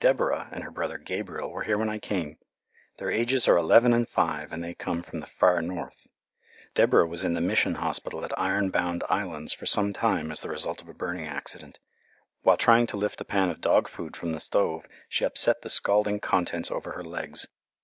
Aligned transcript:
Deborah 0.00 0.48
and 0.50 0.64
her 0.64 0.72
brother 0.72 0.98
Gabriel 0.98 1.52
were 1.52 1.62
here 1.62 1.78
when 1.78 1.88
I 1.88 2.00
came. 2.00 2.36
Their 2.96 3.12
ages 3.12 3.46
are 3.46 3.56
eleven 3.56 3.92
and 3.92 4.08
five, 4.08 4.52
and 4.52 4.60
they 4.60 4.74
come 4.74 5.04
from 5.04 5.20
the 5.20 5.26
far 5.28 5.62
north. 5.62 6.08
Deborah 6.74 7.06
was 7.06 7.22
in 7.22 7.34
the 7.34 7.40
Mission 7.40 7.76
Hospital 7.76 8.24
at 8.24 8.36
Iron 8.36 8.70
Bound 8.70 9.04
Islands 9.08 9.52
for 9.52 9.66
some 9.66 9.92
time 9.92 10.32
as 10.32 10.40
the 10.40 10.50
result 10.50 10.82
of 10.82 10.88
a 10.88 10.94
burning 10.94 11.28
accident. 11.28 11.78
While 12.42 12.56
trying 12.56 12.88
to 12.88 12.96
lift 12.96 13.20
a 13.20 13.24
pan 13.24 13.50
of 13.50 13.60
dog 13.60 13.86
food 13.86 14.16
from 14.16 14.32
the 14.32 14.40
stove 14.40 14.84
she 15.08 15.24
upset 15.24 15.62
the 15.62 15.70
scalding 15.70 16.18
contents 16.18 16.72
over 16.72 16.94
her 16.94 17.04
legs. 17.04 17.46